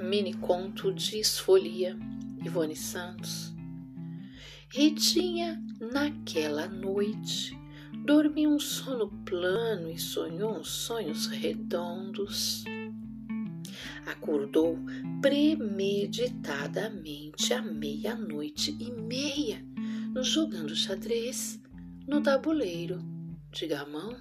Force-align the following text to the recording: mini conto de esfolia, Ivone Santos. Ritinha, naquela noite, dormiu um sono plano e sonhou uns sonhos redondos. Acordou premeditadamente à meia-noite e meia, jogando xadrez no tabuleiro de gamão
mini 0.00 0.34
conto 0.34 0.92
de 0.92 1.18
esfolia, 1.18 1.96
Ivone 2.42 2.74
Santos. 2.74 3.54
Ritinha, 4.70 5.62
naquela 5.92 6.66
noite, 6.66 7.54
dormiu 8.04 8.50
um 8.50 8.58
sono 8.58 9.08
plano 9.24 9.88
e 9.90 9.98
sonhou 9.98 10.58
uns 10.58 10.70
sonhos 10.70 11.26
redondos. 11.26 12.64
Acordou 14.06 14.78
premeditadamente 15.20 17.52
à 17.52 17.60
meia-noite 17.60 18.74
e 18.80 18.90
meia, 18.90 19.62
jogando 20.22 20.74
xadrez 20.74 21.60
no 22.06 22.22
tabuleiro 22.22 23.04
de 23.52 23.66
gamão 23.66 24.16